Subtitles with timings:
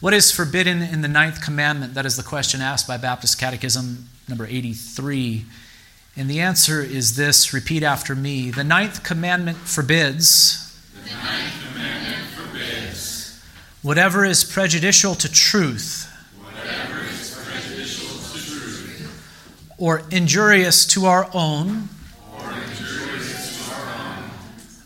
[0.00, 1.94] What is forbidden in the ninth commandment?
[1.94, 5.44] That is the question asked by Baptist Catechism number 83.
[6.16, 8.52] And the answer is this repeat after me.
[8.52, 10.72] The ninth commandment forbids.
[10.94, 13.42] The ninth commandment forbids.
[13.82, 16.08] Whatever is prejudicial to truth.
[16.40, 19.74] Whatever is prejudicial to truth.
[19.78, 21.88] Or injurious to our own.
[22.36, 24.30] Or injurious to our own.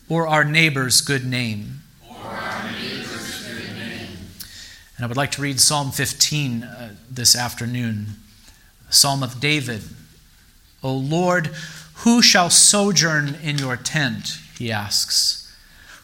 [0.09, 1.82] Or our neighbor's good name.
[5.03, 8.07] And I would like to read Psalm 15 uh, this afternoon.
[8.89, 9.83] Psalm of David.
[10.81, 11.47] O Lord,
[12.05, 14.39] who shall sojourn in your tent?
[14.57, 15.53] He asks.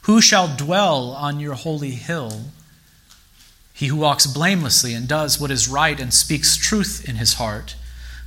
[0.03, 2.47] Who shall dwell on your holy hill?
[3.73, 7.77] He who walks blamelessly and does what is right and speaks truth in his heart,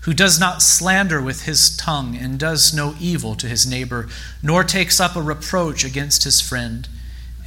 [0.03, 4.07] who does not slander with his tongue and does no evil to his neighbor,
[4.41, 6.87] nor takes up a reproach against his friend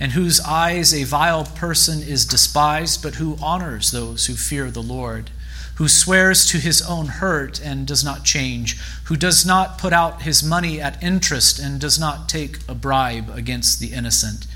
[0.01, 4.83] and whose eyes a vile person is despised, but who honors those who fear the
[4.83, 5.31] Lord,
[5.77, 10.23] who swears to his own hurt and does not change, who does not put out
[10.23, 14.47] his money at interest and does not take a bribe against the innocent.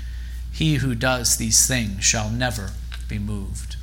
[0.51, 2.71] He who does these things shall never
[3.07, 3.75] be moved.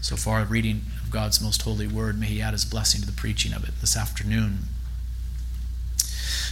[0.00, 3.12] So far, reading of God's most holy word, may He add His blessing to the
[3.12, 4.58] preaching of it this afternoon.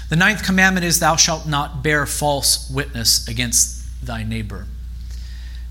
[0.08, 3.73] The ninth commandment is, Thou shalt not bear false witness against
[4.06, 4.66] thy neighbor.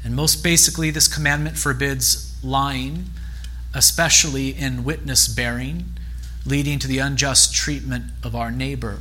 [0.03, 3.05] And most basically, this commandment forbids lying,
[3.73, 5.85] especially in witness bearing,
[6.45, 8.99] leading to the unjust treatment of our neighbor.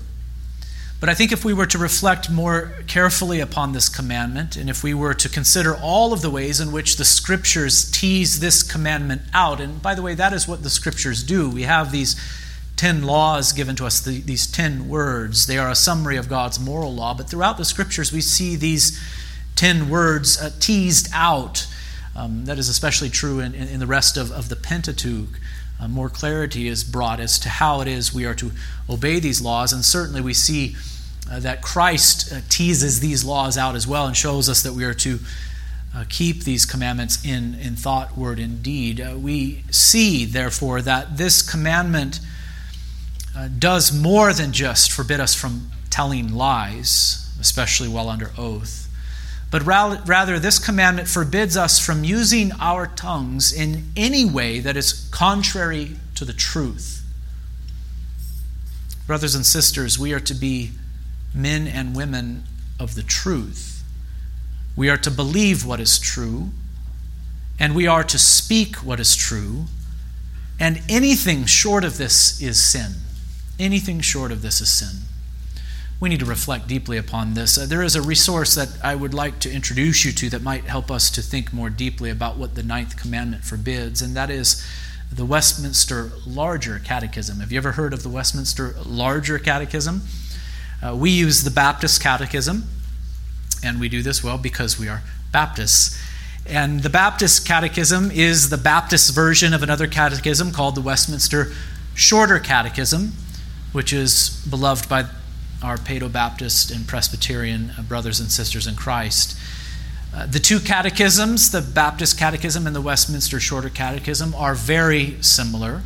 [1.00, 4.84] But I think if we were to reflect more carefully upon this commandment, and if
[4.84, 9.22] we were to consider all of the ways in which the scriptures tease this commandment
[9.34, 11.50] out, and by the way, that is what the scriptures do.
[11.50, 12.14] We have these
[12.82, 15.46] 10 laws given to us, these 10 words.
[15.46, 19.00] They are a summary of God's moral law, but throughout the scriptures we see these
[19.54, 21.68] 10 words uh, teased out.
[22.16, 25.28] Um, that is especially true in, in, in, the rest of, of the Pentateuch.
[25.80, 28.50] Uh, more clarity is brought as to how it is we are to
[28.90, 30.74] obey these laws, and certainly we see
[31.30, 34.82] uh, that Christ uh, teases these laws out as well and shows us that we
[34.82, 35.20] are to
[35.94, 39.00] uh, keep these commandments in, in thought, word, and deed.
[39.00, 42.18] Uh, we see, therefore, that this commandment
[43.36, 48.82] Uh, does more than just forbid us from telling lies, especially while under oath
[49.52, 55.06] but rather, this commandment forbids us from using our tongues in any way that is
[55.12, 57.04] contrary to the truth.
[59.06, 60.70] Brothers and sisters, we are to be
[61.34, 62.44] men and women
[62.80, 63.84] of the truth.
[64.74, 66.48] We are to believe what is true,
[67.58, 69.66] and we are to speak what is true,
[70.58, 72.92] and anything short of this is sin.
[73.62, 75.02] Anything short of this is sin
[76.02, 77.56] we need to reflect deeply upon this.
[77.56, 80.64] Uh, there is a resource that I would like to introduce you to that might
[80.64, 84.66] help us to think more deeply about what the ninth commandment forbids, and that is
[85.12, 87.38] the Westminster Larger Catechism.
[87.38, 90.02] Have you ever heard of the Westminster Larger Catechism?
[90.84, 92.64] Uh, we use the Baptist Catechism,
[93.62, 95.96] and we do this well because we are Baptists.
[96.48, 101.52] And the Baptist Catechism is the Baptist version of another catechism called the Westminster
[101.94, 103.12] Shorter Catechism,
[103.72, 105.06] which is beloved by
[105.62, 109.36] our Paedo Baptist and Presbyterian uh, brothers and sisters in Christ.
[110.14, 115.82] Uh, the two catechisms, the Baptist Catechism and the Westminster Shorter Catechism, are very similar.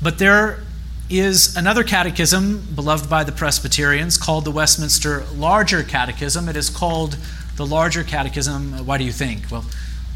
[0.00, 0.62] But there
[1.08, 6.48] is another catechism beloved by the Presbyterians called the Westminster Larger Catechism.
[6.48, 7.16] It is called
[7.56, 8.86] the Larger Catechism.
[8.86, 9.50] Why do you think?
[9.50, 9.64] Well,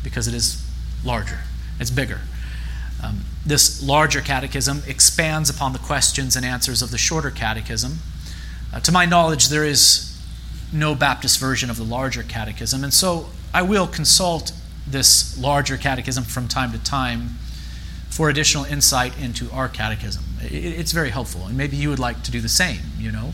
[0.05, 0.65] because it is
[1.05, 1.41] larger,
[1.79, 2.21] it's bigger.
[3.03, 7.99] Um, this larger catechism expands upon the questions and answers of the shorter catechism.
[8.73, 10.07] Uh, to my knowledge, there is
[10.73, 14.53] no Baptist version of the larger catechism, and so I will consult
[14.87, 17.31] this larger catechism from time to time
[18.11, 20.23] for additional insight into our catechism.
[20.43, 23.33] It, it's very helpful, and maybe you would like to do the same, you know.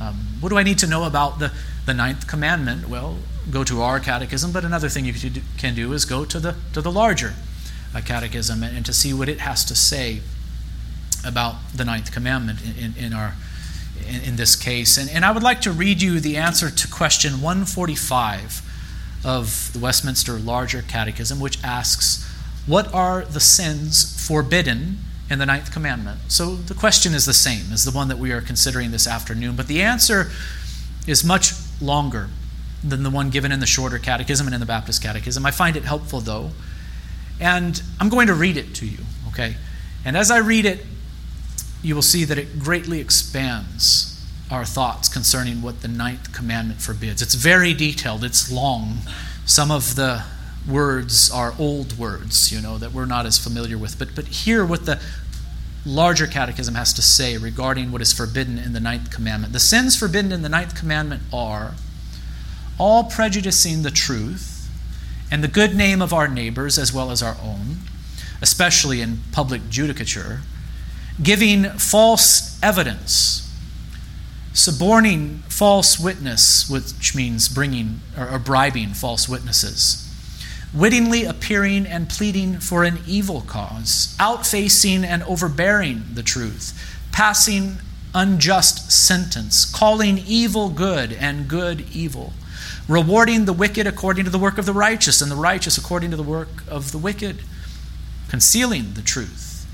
[0.00, 1.52] Um, what do I need to know about the,
[1.86, 2.88] the ninth commandment?
[2.88, 3.18] Well,
[3.50, 5.14] go to our catechism, but another thing you
[5.58, 7.34] can do is go to the, to the larger
[8.00, 10.20] catechism and, and, to see what it has to say
[11.24, 13.34] about the ninth commandment in, in, in our
[14.08, 14.96] in, in this case.
[14.96, 18.62] And, and I would like to read you the answer to question 145
[19.24, 22.28] of the Westminster Larger Catechism, which asks,
[22.66, 24.98] What are the sins forbidden
[25.30, 26.20] in the ninth commandment?
[26.28, 29.56] So the question is the same as the one that we are considering this afternoon,
[29.56, 30.30] but the answer
[31.06, 32.28] is much longer
[32.84, 35.46] than the one given in the shorter catechism and in the Baptist catechism.
[35.46, 36.50] I find it helpful, though.
[37.42, 39.56] And I'm going to read it to you, okay?
[40.04, 40.86] And as I read it,
[41.82, 47.20] you will see that it greatly expands our thoughts concerning what the ninth commandment forbids.
[47.20, 48.98] It's very detailed, it's long.
[49.44, 50.22] Some of the
[50.68, 53.98] words are old words, you know, that we're not as familiar with.
[53.98, 55.00] But, but hear what the
[55.84, 59.52] larger catechism has to say regarding what is forbidden in the ninth commandment.
[59.52, 61.74] The sins forbidden in the ninth commandment are
[62.78, 64.51] all prejudicing the truth
[65.32, 67.78] and the good name of our neighbors as well as our own,
[68.42, 70.40] especially in public judicature,
[71.22, 73.50] giving false evidence,
[74.52, 79.98] suborning false witness, which means bringing or, or bribing false witnesses
[80.74, 87.76] wittingly appearing and pleading for an evil cause, outfacing and overbearing the truth, passing
[88.14, 92.32] unjust sentence, calling evil good and good evil,
[92.88, 96.16] rewarding the wicked according to the work of the righteous and the righteous according to
[96.16, 97.42] the work of the wicked,
[98.28, 99.66] concealing the truth,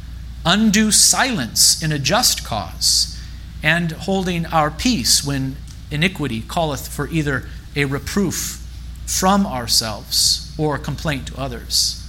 [0.45, 3.19] undue silence in a just cause,
[3.63, 5.57] and holding our peace when
[5.91, 8.65] iniquity calleth for either a reproof
[9.07, 12.07] from ourselves or complaint to others,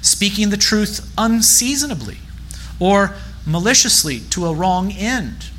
[0.00, 2.18] speaking the truth unseasonably
[2.80, 3.14] or
[3.46, 5.50] maliciously to a wrong end,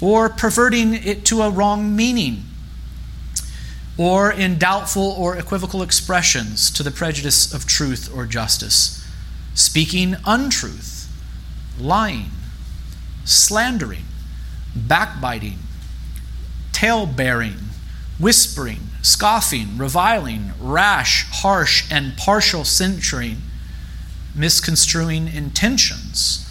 [0.00, 2.44] or perverting it to a wrong meaning,
[4.00, 9.06] or in doubtful or equivocal expressions to the prejudice of truth or justice,
[9.52, 11.06] speaking untruth,
[11.78, 12.30] lying,
[13.26, 14.06] slandering,
[14.74, 15.58] backbiting,
[16.72, 17.58] tale bearing,
[18.18, 23.36] whispering scoffing, reviling, rash, harsh, and partial censuring,
[24.34, 26.48] misconstruing intentions,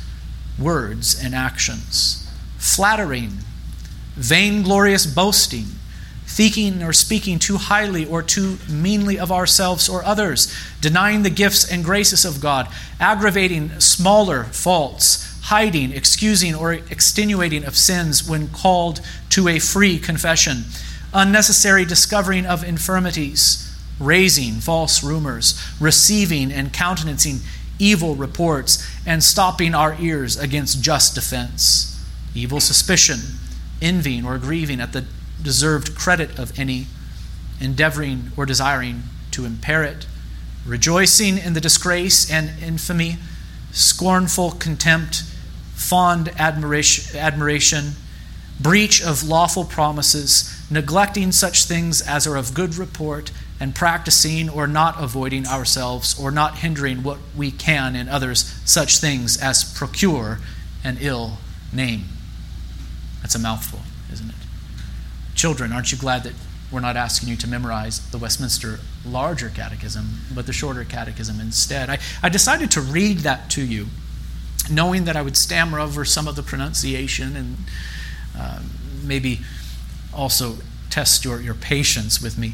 [0.59, 2.27] words, and actions,
[2.59, 3.39] flattering,
[4.15, 5.78] vainglorious boasting,
[6.29, 11.69] thinking or speaking too highly or too meanly of ourselves or others, denying the gifts
[11.69, 12.67] and graces of God,
[12.99, 20.63] aggravating smaller faults, hiding, excusing, or extenuating of sins when called to a free confession
[21.13, 23.65] unnecessary discovering of infirmities,
[23.99, 27.39] raising false rumors, receiving and countenancing
[27.79, 31.99] evil reports, and stopping our ears against just defense,
[32.35, 33.19] evil suspicion,
[33.81, 35.05] envying or grieving at the
[35.41, 36.87] deserved credit of any,
[37.59, 40.05] endeavoring or desiring to impair it,
[40.65, 43.17] rejoicing in the disgrace and infamy,
[43.71, 45.23] scornful contempt,
[45.75, 47.93] fond admiration, admiration
[48.59, 54.67] breach of lawful promises, neglecting such things as are of good report, and practicing or
[54.67, 60.39] not avoiding ourselves or not hindering what we can in others such things as procure
[60.83, 61.37] an ill
[61.73, 62.05] name.
[63.21, 63.79] That's a mouthful,
[64.13, 64.35] isn't it?
[65.39, 66.33] Children, aren't you glad that
[66.69, 71.89] we're not asking you to memorize the Westminster larger catechism, but the shorter catechism instead?
[71.89, 73.85] I, I decided to read that to you,
[74.69, 77.57] knowing that I would stammer over some of the pronunciation and
[78.37, 78.59] uh,
[79.01, 79.39] maybe
[80.13, 80.57] also
[80.89, 82.53] test your, your patience with me.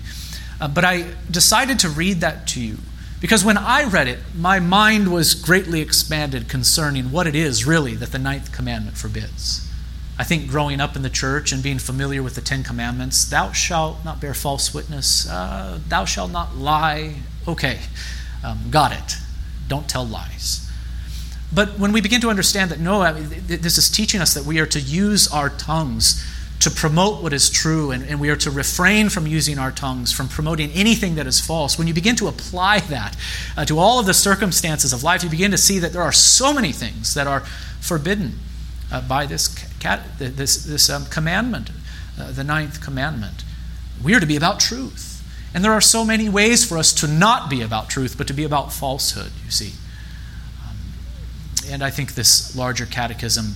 [0.62, 2.78] Uh, but I decided to read that to you
[3.20, 7.96] because when I read it, my mind was greatly expanded concerning what it is really
[7.96, 9.65] that the ninth commandment forbids.
[10.18, 13.52] I think growing up in the church and being familiar with the Ten Commandments, thou
[13.52, 17.16] shalt not bear false witness, uh, thou shalt not lie.
[17.48, 17.80] Okay,
[18.44, 19.18] um, got it.
[19.68, 20.70] Don't tell lies.
[21.54, 24.46] But when we begin to understand that, no, I mean, this is teaching us that
[24.46, 26.24] we are to use our tongues
[26.62, 30.12] to promote what is true, and, and, we are to refrain from using our tongues,
[30.12, 31.78] from promoting anything that is false.
[31.78, 33.18] When you begin to apply that
[33.58, 36.14] uh, to all of the circumstances of life, you begin to see that there are
[36.14, 37.42] so many things that are
[37.82, 38.40] forbidden
[39.02, 39.48] by this,
[39.80, 41.70] cat, this, this um, commandment,
[42.20, 43.44] uh, the ninth commandment.
[44.04, 45.12] We are to be about truth.
[45.54, 48.34] And there are so many ways for us to not be about truth, but to
[48.34, 49.74] be about falsehood, you see
[51.70, 53.56] and I think this larger catechism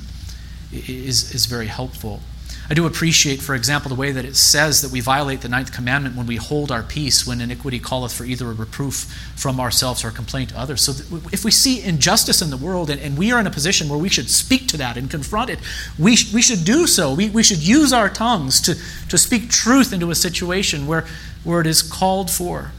[0.71, 2.21] is, is very helpful.
[2.69, 5.73] I do appreciate, for example, the way that it says that we violate the ninth
[5.73, 10.03] commandment when we hold our peace when iniquity calleth for either a reproof from ourselves
[10.03, 10.81] or a complaint to others.
[10.81, 10.91] So
[11.31, 13.97] if we see injustice in the world and, and, we are in a position where
[13.97, 15.57] we should speak to that and confront it,
[15.97, 17.11] we, sh- we should do so.
[17.13, 18.75] We, we should use our tongues to,
[19.09, 21.07] to speak truth into a situation where,
[21.43, 22.71] where it is called for.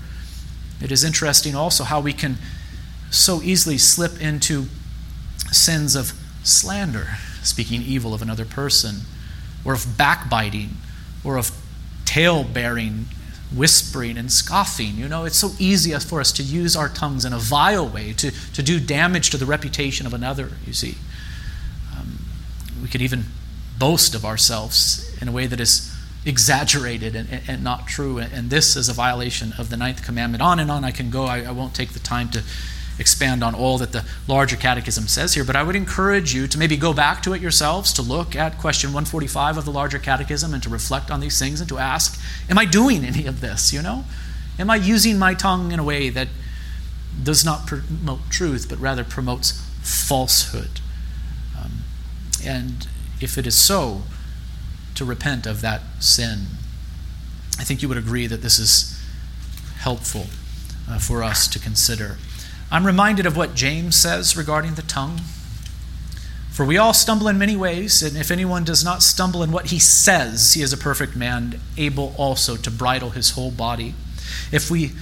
[0.81, 2.39] It is interesting also how we can
[3.11, 4.67] so easily slip into
[5.50, 6.12] sins of
[6.45, 9.00] slander, speaking evil of another person,
[9.64, 10.71] or of backbiting,
[11.25, 11.50] or of
[12.05, 13.07] tale bearing,
[13.55, 14.97] whispering and scoffing.
[14.97, 18.12] You know, it's so easy for us to use our tongues in a vile way
[18.14, 20.97] to, to do damage to the reputation of another, you see.
[21.97, 22.19] Um,
[22.83, 23.25] we could even
[23.79, 28.19] boast of ourselves in a way that is exaggerated and, and, not true.
[28.19, 30.43] And this is a violation of the ninth commandment.
[30.43, 31.25] On and on I can go.
[31.25, 32.43] I, I won't take the time to
[33.00, 36.59] expand on all that the larger catechism says here, but I would encourage you to
[36.59, 40.54] maybe go back to it yourselves, to look at question 145 of the larger catechism
[40.54, 43.73] and to reflect on these things and to ask, Am I doing any of this?
[43.73, 44.04] You know?
[44.59, 46.28] Am I using my tongue in a way that
[47.23, 49.52] does not promote truth, but rather promotes
[49.83, 50.80] falsehood.
[51.59, 51.85] Um,
[52.45, 52.87] and
[53.21, 54.02] if it is so,
[54.95, 56.47] to repent of that sin.
[57.59, 59.00] I think you would agree that this is
[59.78, 60.26] helpful
[60.88, 62.16] uh, for us to consider.
[62.71, 65.21] I'm reminded of what James says regarding the tongue.
[66.53, 69.67] For we all stumble in many ways, and if anyone does not stumble in what
[69.67, 73.95] he says, he is a perfect man, able also to bridle his whole body.
[74.53, 74.93] If we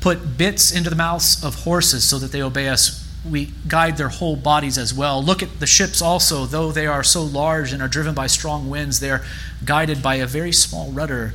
[0.00, 4.08] put bits into the mouths of horses so that they obey us, we guide their
[4.08, 5.22] whole bodies as well.
[5.22, 8.70] Look at the ships also, though they are so large and are driven by strong
[8.70, 9.24] winds, they are
[9.64, 11.34] guided by a very small rudder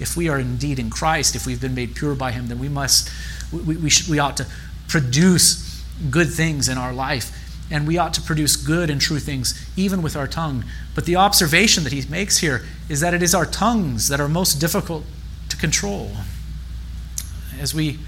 [0.00, 2.68] If we are indeed in Christ, if we've been made pure by Him, then we
[2.68, 3.10] must,
[3.52, 4.46] we, we, should, we ought to
[4.88, 7.40] produce good things in our life.
[7.70, 10.64] And we ought to produce good and true things even with our tongue.
[10.94, 14.28] But the observation that he makes here is that it is our tongues that are
[14.28, 15.04] most difficult
[15.48, 16.12] to control.
[17.58, 17.98] As we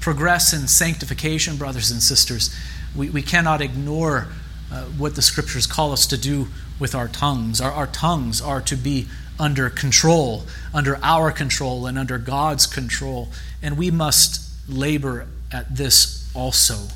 [0.00, 2.54] progress in sanctification, brothers and sisters,
[2.96, 4.28] we, we cannot ignore
[4.72, 7.60] uh, what the scriptures call us to do with our tongues.
[7.60, 9.06] Our, our tongues are to be
[9.38, 13.28] under control, under our control, and under God's control.
[13.62, 16.88] And we must labor at this also.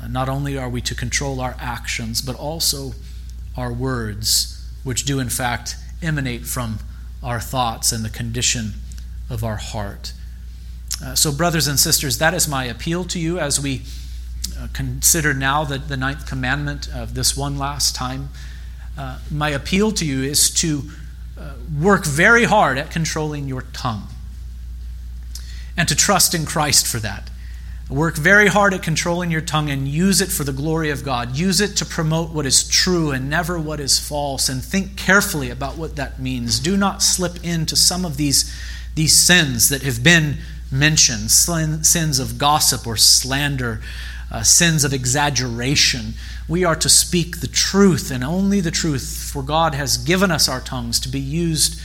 [0.00, 2.92] Uh, not only are we to control our actions, but also
[3.56, 6.78] our words, which do in fact emanate from
[7.22, 8.74] our thoughts and the condition
[9.30, 10.12] of our heart.
[11.02, 13.82] Uh, so, brothers and sisters, that is my appeal to you as we
[14.58, 18.28] uh, consider now the, the ninth commandment of this one last time.
[18.96, 20.82] Uh, my appeal to you is to
[21.80, 24.08] work very hard at controlling your tongue
[25.76, 27.30] and to trust in Christ for that.
[27.88, 31.36] Work very hard at controlling your tongue and use it for the glory of God.
[31.36, 34.48] Use it to promote what is true and never what is false.
[34.48, 36.58] And think carefully about what that means.
[36.58, 38.50] Do not slip into some of these,
[38.94, 40.38] these sins that have been
[40.70, 43.82] mentioned sins of gossip or slander,
[44.32, 46.14] uh, sins of exaggeration.
[46.48, 50.48] We are to speak the truth and only the truth, for God has given us
[50.48, 51.78] our tongues to be used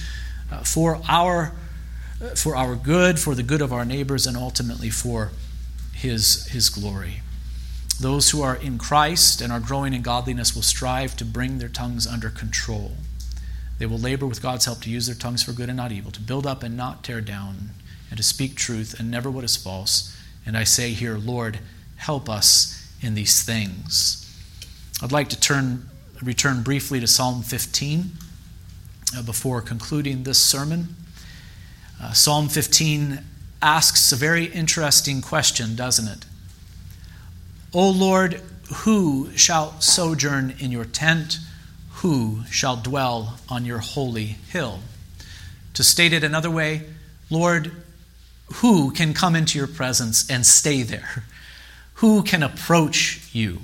[0.50, 1.54] uh, for our,
[2.24, 5.32] uh, for our good, for the good of our neighbors, and ultimately for
[5.94, 7.22] his, his glory.
[8.00, 11.68] Those who are in Christ and are growing in godliness will strive to bring their
[11.68, 12.94] tongues under control.
[13.78, 16.12] They will labor with God's help to use their tongues for good and not evil,
[16.12, 17.72] to build up and not tear down,
[18.10, 20.16] and to speak truth and never what is false.
[20.46, 21.60] And I say here, Lord,
[21.98, 24.24] help us in these things.
[25.02, 25.90] I'd like to turn,
[26.22, 28.12] return briefly to Psalm 15
[29.16, 30.96] uh, before concluding this sermon.
[32.02, 33.20] Uh, Psalm 15
[33.62, 36.26] asks a very interesting question, doesn't it?
[37.74, 38.42] O Lord,
[38.74, 41.40] who shall sojourn in your tent?
[41.98, 44.80] Who shall dwell on your holy hill?
[45.74, 46.84] To state it another way,
[47.30, 47.72] Lord,
[48.56, 51.24] who can come into your presence and stay there?
[51.98, 53.60] Who can approach you?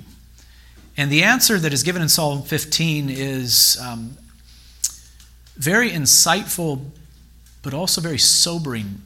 [0.96, 4.16] And the answer that is given in Psalm 15 is um,
[5.56, 6.84] very insightful,
[7.62, 9.00] but also very sobering.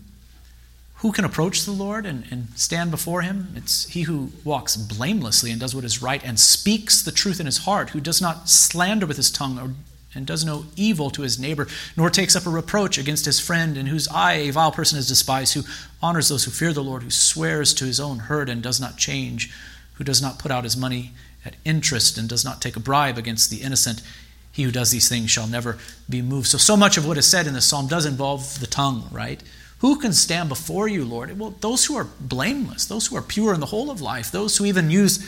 [0.96, 3.52] Who can approach the Lord and, and stand before him?
[3.54, 7.46] It's he who walks blamelessly and does what is right and speaks the truth in
[7.46, 9.74] his heart, who does not slander with his tongue or,
[10.14, 13.76] and does no evil to his neighbor, nor takes up a reproach against his friend,
[13.76, 15.62] in whose eye a vile person is despised, who
[16.02, 18.96] honors those who fear the Lord, who swears to his own hurt and does not
[18.96, 19.52] change,
[19.94, 21.12] who does not put out his money
[21.44, 24.02] at interest and does not take a bribe against the innocent.
[24.50, 26.48] He who does these things shall never be moved.
[26.48, 29.42] So, so much of what is said in this psalm does involve the tongue, right?
[29.80, 31.38] Who can stand before you, Lord?
[31.38, 34.56] Well, those who are blameless, those who are pure in the whole of life, those
[34.56, 35.24] who even use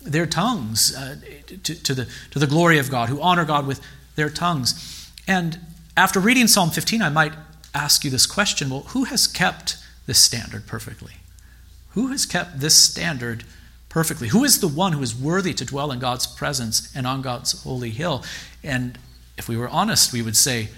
[0.00, 1.16] their tongues uh,
[1.64, 3.80] to, to, the, to the glory of God, who honor God with
[4.18, 5.10] their tongues.
[5.26, 5.58] And
[5.96, 7.32] after reading Psalm 15, I might
[7.74, 11.14] ask you this question well, who has kept this standard perfectly?
[11.92, 13.44] Who has kept this standard
[13.88, 14.28] perfectly.
[14.28, 17.62] Who is the one who is worthy to dwell in God's presence and on God's
[17.62, 18.24] holy hill?
[18.62, 18.98] And
[19.36, 20.68] if we were honest, we would say,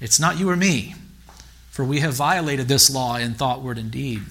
[0.00, 0.94] It's not you or me,
[1.70, 4.22] for we have violated this law in thought, word, and deed.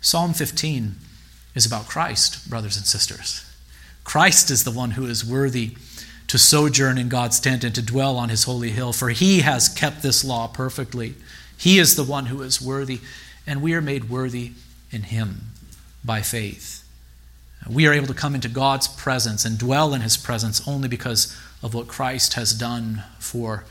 [0.00, 0.96] Psalm 15
[1.54, 3.44] is about Christ, brothers and sisters.
[4.02, 5.76] Christ is the one who is worthy
[6.28, 9.68] to sojourn in God's tent and to dwell on his holy hill, for he has
[9.68, 11.14] kept this law perfectly.
[11.56, 13.00] He is the one who is worthy,
[13.46, 14.52] and we are made worthy
[14.90, 15.42] in him
[16.04, 16.84] by faith.
[17.68, 21.36] We are able to come into God's presence and dwell in his presence only because
[21.62, 23.64] of what Christ has done for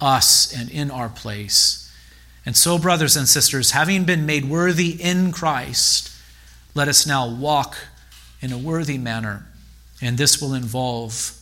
[0.00, 1.92] us and in our place.
[2.46, 6.10] And so, brothers and sisters, having been made worthy in Christ,
[6.74, 7.76] let us now walk
[8.40, 9.46] in a worthy manner,
[10.00, 11.36] and this will involve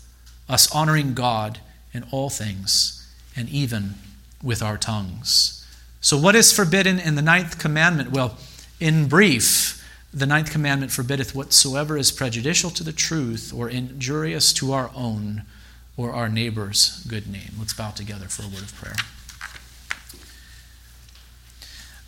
[0.49, 1.61] us honoring God
[1.93, 3.95] in all things, and even
[4.43, 5.67] with our tongues.
[6.01, 8.13] So, what is forbidden in the ninth commandment?
[8.13, 8.37] Well,
[8.81, 14.73] in brief, the ninth commandment forbiddeth whatsoever is prejudicial to the truth or injurious to
[14.73, 15.43] our own
[15.97, 17.51] or our neighbor's good name.
[17.59, 18.97] Let's bow together for a word of prayer.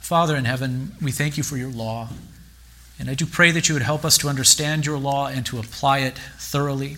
[0.00, 2.09] Father in heaven, we thank you for your law.
[2.99, 5.59] And I do pray that you would help us to understand your law and to
[5.59, 6.97] apply it thoroughly.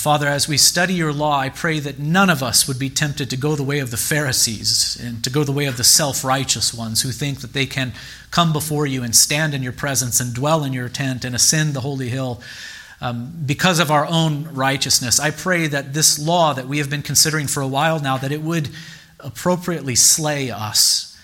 [0.00, 3.30] Father, as we study your law, I pray that none of us would be tempted
[3.30, 6.24] to go the way of the Pharisees and to go the way of the self
[6.24, 7.92] righteous ones who think that they can
[8.32, 11.74] come before you and stand in your presence and dwell in your tent and ascend
[11.74, 12.42] the holy hill
[13.00, 15.20] um, because of our own righteousness.
[15.20, 18.32] I pray that this law that we have been considering for a while now, that
[18.32, 18.70] it would
[19.20, 21.16] appropriately slay us,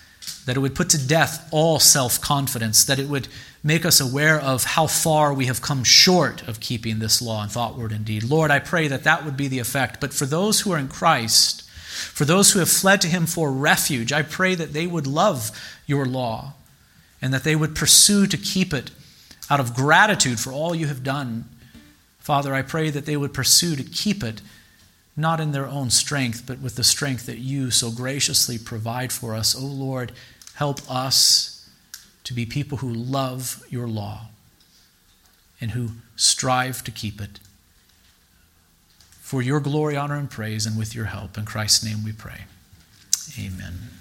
[0.45, 3.27] that it would put to death all self confidence, that it would
[3.63, 7.49] make us aware of how far we have come short of keeping this law in
[7.49, 8.23] thought, word, and deed.
[8.23, 10.01] Lord, I pray that that would be the effect.
[10.01, 13.51] But for those who are in Christ, for those who have fled to Him for
[13.51, 15.51] refuge, I pray that they would love
[15.85, 16.53] your law
[17.21, 18.89] and that they would pursue to keep it
[19.49, 21.45] out of gratitude for all you have done.
[22.19, 24.41] Father, I pray that they would pursue to keep it
[25.15, 29.35] not in their own strength, but with the strength that you so graciously provide for
[29.35, 29.55] us.
[29.55, 30.13] O oh Lord,
[30.55, 31.50] help us
[32.23, 34.27] to be people who love your law
[35.59, 37.39] and who strive to keep it.
[39.21, 41.37] For your glory, honor, and praise, and with your help.
[41.37, 42.41] In Christ's name we pray.
[43.39, 43.91] Amen.